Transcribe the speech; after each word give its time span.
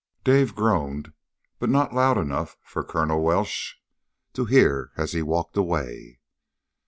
Dave 0.23 0.55
groaned, 0.55 1.13
but 1.59 1.69
not 1.69 1.93
loud 1.93 2.17
enough 2.17 2.57
for 2.63 2.83
Colonel 2.83 3.21
Welsh 3.21 3.75
to 4.33 4.45
hear 4.45 4.91
as 4.97 5.11
he 5.11 5.21
walked 5.21 5.55
away. 5.55 6.21